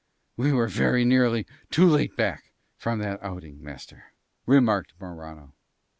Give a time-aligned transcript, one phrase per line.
[0.35, 4.13] "We were very nearly too late back from that outing, master,"
[4.47, 5.53] remarked Morano.